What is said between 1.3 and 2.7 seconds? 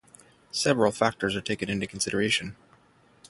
are taken into consideration.